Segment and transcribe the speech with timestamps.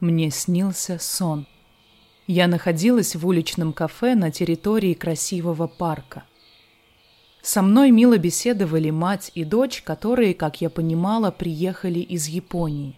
[0.00, 1.46] Мне снился сон.
[2.26, 6.24] Я находилась в уличном кафе на территории красивого парка.
[7.40, 12.96] Со мной мило беседовали мать и дочь, которые, как я понимала, приехали из Японии.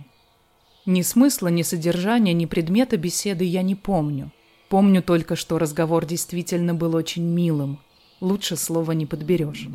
[0.86, 4.32] Ни смысла, ни содержания, ни предмета беседы я не помню.
[4.68, 7.78] Помню только, что разговор действительно был очень милым.
[8.20, 9.68] Лучше слова не подберешь.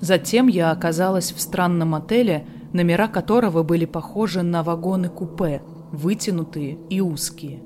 [0.00, 7.62] Затем я оказалась в странном отеле, номера которого были похожи на вагоны-купе, вытянутые и узкие.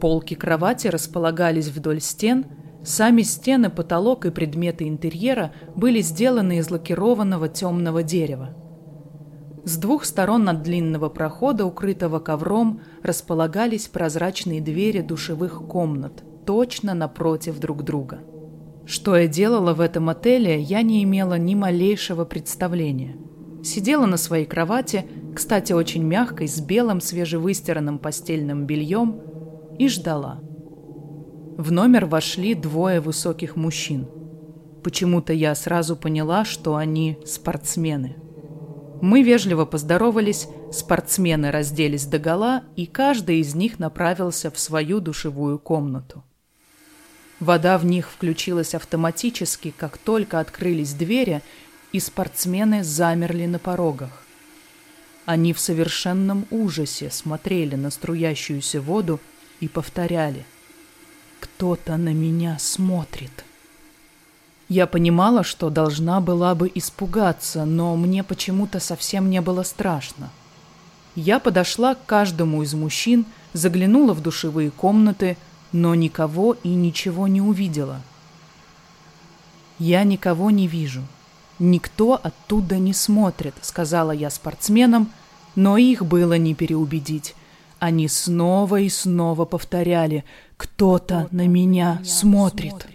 [0.00, 2.46] Полки кровати располагались вдоль стен,
[2.82, 8.56] сами стены, потолок и предметы интерьера были сделаны из лакированного темного дерева.
[9.64, 17.58] С двух сторон от длинного прохода, укрытого ковром, располагались прозрачные двери душевых комнат, точно напротив
[17.58, 18.20] друг друга.
[18.86, 23.16] Что я делала в этом отеле, я не имела ни малейшего представления.
[23.62, 29.20] Сидела на своей кровати, кстати, очень мягкой, с белым свежевыстиранным постельным бельем,
[29.78, 30.40] и ждала.
[31.56, 34.08] В номер вошли двое высоких мужчин.
[34.82, 38.16] Почему-то я сразу поняла, что они спортсмены.
[39.00, 46.22] Мы вежливо поздоровались, спортсмены разделись догола, и каждый из них направился в свою душевую комнату.
[47.40, 51.40] Вода в них включилась автоматически, как только открылись двери,
[51.92, 54.22] и спортсмены замерли на порогах.
[55.26, 59.20] Они в совершенном ужасе смотрели на струящуюся воду
[59.60, 60.44] и повторяли
[61.40, 63.44] «Кто-то на меня смотрит».
[64.68, 70.30] Я понимала, что должна была бы испугаться, но мне почему-то совсем не было страшно.
[71.16, 75.36] Я подошла к каждому из мужчин, заглянула в душевые комнаты,
[75.72, 78.00] но никого и ничего не увидела.
[79.80, 81.02] «Я никого не вижу.
[81.60, 85.12] Никто оттуда не смотрит»,— сказала я спортсменам,
[85.54, 87.34] но их было не переубедить.
[87.78, 90.24] Они снова и снова повторяли
[90.56, 92.86] «Кто-то на меня смотрит».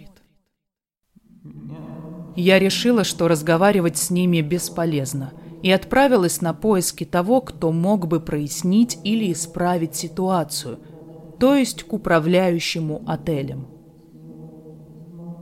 [2.34, 8.20] Я решила, что разговаривать с ними бесполезно, и отправилась на поиски того, кто мог бы
[8.20, 10.80] прояснить или исправить ситуацию,
[11.38, 13.75] то есть к управляющему отелем.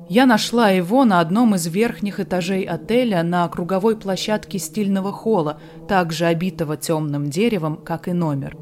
[0.09, 6.27] Я нашла его на одном из верхних этажей отеля на круговой площадке стильного холла, также
[6.27, 8.57] обитого темным деревом, как и номер.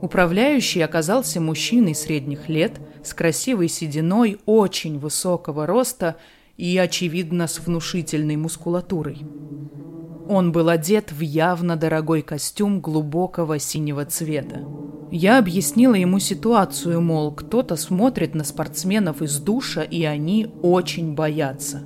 [0.00, 6.16] Управляющий оказался мужчиной средних лет, с красивой сединой, очень высокого роста
[6.56, 9.18] и, очевидно, с внушительной мускулатурой.
[10.28, 14.66] Он был одет в явно дорогой костюм глубокого синего цвета.
[15.10, 21.84] Я объяснила ему ситуацию, мол, кто-то смотрит на спортсменов из душа, и они очень боятся.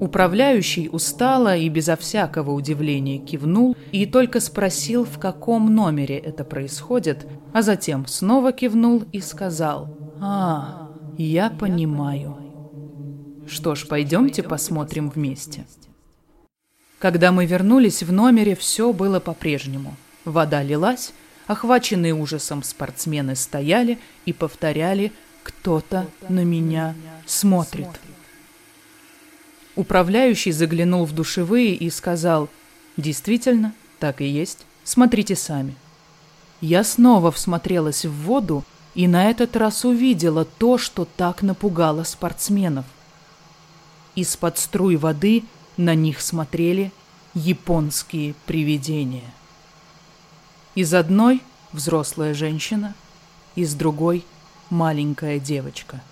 [0.00, 7.26] Управляющий устало и безо всякого удивления кивнул и только спросил, в каком номере это происходит,
[7.52, 12.38] а затем снова кивнул и сказал «А, я понимаю».
[13.46, 15.66] Что ж, пойдемте посмотрим вместе.
[16.98, 19.94] Когда мы вернулись в номере, все было по-прежнему.
[20.24, 21.12] Вода лилась,
[21.46, 25.12] охваченные ужасом спортсмены стояли и повторяли
[25.42, 26.94] «Кто-то на меня
[27.26, 27.88] смотрит».
[29.76, 32.48] Управляющий заглянул в душевые и сказал
[32.96, 34.64] «Действительно, так и есть.
[34.84, 35.74] Смотрите сами».
[36.60, 42.86] Я снова всмотрелась в воду и на этот раз увидела то, что так напугало спортсменов.
[44.14, 45.44] Из-под струй воды
[45.76, 46.92] на них смотрели
[47.34, 49.32] японские привидения.
[50.74, 51.40] Из одной
[51.70, 52.94] взрослая женщина,
[53.54, 54.24] из другой
[54.70, 56.02] маленькая девочка.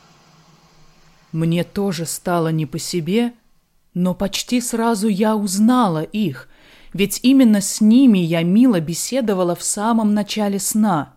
[1.32, 3.32] Мне тоже стало не по себе,
[3.92, 6.48] но почти сразу я узнала их,
[6.92, 11.16] ведь именно с ними я мило беседовала в самом начале сна.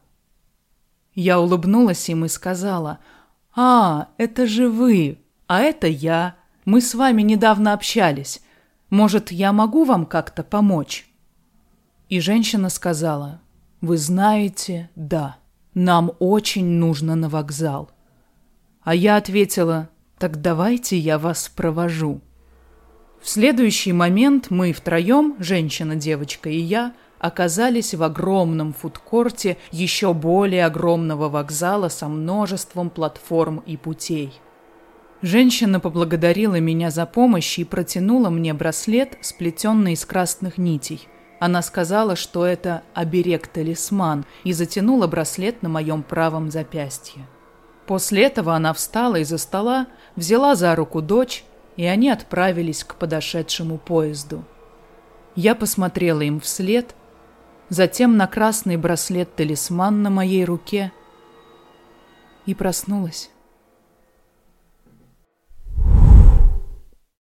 [1.13, 2.98] Я улыбнулась им и сказала,
[3.56, 8.41] «А, это же вы, а это я, мы с вами недавно общались.
[8.89, 11.07] Может, я могу вам как-то помочь?»
[12.10, 13.42] И женщина сказала,
[13.81, 15.38] «Вы знаете, да,
[15.74, 17.90] нам очень нужно на вокзал».
[18.84, 22.22] А я ответила, «Так давайте я вас провожу».
[23.22, 30.66] В следующий момент мы втроем, женщина, девочка и я, оказались в огромном фудкорте еще более
[30.66, 34.40] огромного вокзала со множеством платформ и путей.
[35.24, 41.08] Женщина поблагодарила меня за помощь и протянула мне браслет, сплетенный из красных нитей.
[41.45, 47.27] Она сказала, что это оберег-талисман, и затянула браслет на моем правом запястье.
[47.86, 51.45] После этого она встала из-за стола, взяла за руку дочь,
[51.77, 54.44] и они отправились к подошедшему поезду.
[55.36, 56.95] Я посмотрела им вслед,
[57.69, 60.91] затем на красный браслет-талисман на моей руке
[62.48, 63.30] и проснулась.